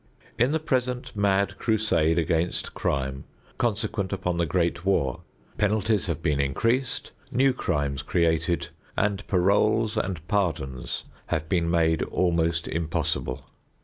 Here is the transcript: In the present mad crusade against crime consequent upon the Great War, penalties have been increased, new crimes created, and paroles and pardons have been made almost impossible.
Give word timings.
In 0.35 0.51
the 0.51 0.57
present 0.59 1.15
mad 1.15 1.59
crusade 1.59 2.17
against 2.17 2.73
crime 2.73 3.23
consequent 3.59 4.11
upon 4.11 4.37
the 4.37 4.47
Great 4.47 4.83
War, 4.83 5.21
penalties 5.59 6.07
have 6.07 6.23
been 6.23 6.39
increased, 6.41 7.11
new 7.31 7.53
crimes 7.53 8.01
created, 8.01 8.69
and 8.97 9.23
paroles 9.27 9.97
and 9.97 10.27
pardons 10.27 11.03
have 11.27 11.47
been 11.47 11.69
made 11.69 12.01
almost 12.01 12.67
impossible. 12.67 13.45